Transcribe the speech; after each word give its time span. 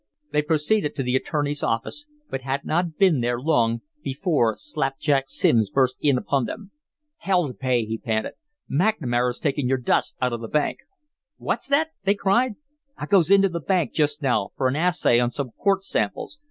They 0.31 0.41
proceeded 0.41 0.95
to 0.95 1.03
the 1.03 1.15
attorney's 1.15 1.61
office, 1.61 2.07
but 2.27 2.41
had 2.41 2.65
not 2.65 2.97
been 2.97 3.21
there 3.21 3.39
long 3.39 3.81
before 4.01 4.55
Slapjack 4.57 5.25
Simms 5.27 5.69
burst 5.69 5.95
in 6.01 6.17
upon 6.17 6.45
them. 6.45 6.71
"Hell 7.17 7.47
to 7.47 7.53
pay!" 7.53 7.85
he 7.85 7.99
panted. 7.99 8.33
"McNamara's 8.67 9.37
taking 9.37 9.67
your 9.67 9.77
dust 9.77 10.15
out 10.19 10.33
of 10.33 10.41
the 10.41 10.47
bank." 10.47 10.79
"What's 11.37 11.67
that?" 11.67 11.89
they 12.03 12.15
cried. 12.15 12.55
"I 12.97 13.05
goes 13.05 13.29
into 13.29 13.47
the 13.49 13.59
bank 13.61 13.93
just 13.93 14.23
now 14.23 14.49
for 14.57 14.67
an 14.67 14.75
assay 14.75 15.19
on 15.19 15.29
some 15.29 15.51
quartz 15.51 15.87
samples. 15.87 16.39